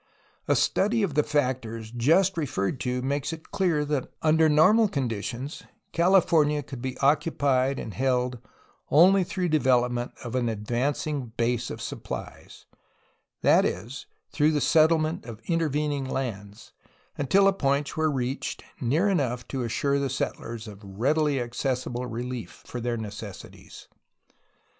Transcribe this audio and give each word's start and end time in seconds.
A 0.47 0.55
study 0.55 1.03
of 1.03 1.13
the 1.13 1.21
factors 1.21 1.91
just 1.91 2.35
referred 2.35 2.79
to 2.79 3.03
makes 3.03 3.31
it 3.31 3.51
clear 3.51 3.85
that 3.85 4.11
under 4.23 4.49
normal 4.49 4.87
conditions 4.87 5.61
California 5.91 6.63
could 6.63 6.81
be 6.81 6.97
occupied 7.01 7.77
and 7.77 7.93
held 7.93 8.39
only 8.89 9.23
through 9.23 9.45
the 9.49 9.59
development 9.59 10.13
of 10.23 10.33
an 10.33 10.49
advancing 10.49 11.33
base 11.37 11.69
of 11.69 11.77
THE 11.77 11.81
EFFECTS 11.83 11.91
OF 11.91 12.03
GEOGRAPHY 12.03 12.15
UPON 12.15 12.33
CALIFORlNlA 12.33 12.37
7 12.41 12.57
supplies— 12.57 12.65
that 13.43 13.65
is, 13.65 14.05
through 14.31 14.51
the 14.51 14.59
settlement 14.61 15.25
of 15.27 15.39
intervening 15.45 16.05
lands, 16.05 16.73
until 17.15 17.47
a 17.47 17.53
point 17.53 17.95
were 17.95 18.09
reached 18.09 18.63
near 18.79 19.07
enough 19.07 19.47
to 19.49 19.61
assure 19.61 19.99
the 19.99 20.09
settlers 20.09 20.67
of 20.67 20.79
readily 20.83 21.39
accessible 21.39 22.07
relief 22.07 22.63
for 22.65 22.81
their 22.81 22.97
necessities. 22.97 23.87